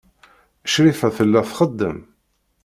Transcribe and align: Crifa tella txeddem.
Crifa 0.71 1.09
tella 1.17 1.41
txeddem. 1.49 1.99